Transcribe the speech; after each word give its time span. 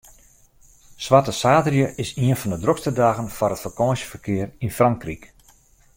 Swarte 1.03 1.33
saterdei 1.39 1.87
is 2.03 2.09
ien 2.23 2.37
fan 2.41 2.51
de 2.53 2.59
drokste 2.63 2.91
dagen 3.01 3.29
foar 3.37 3.53
it 3.55 3.63
fakânsjeferkear 3.65 4.49
yn 4.65 4.75
Frankryk. 4.77 5.23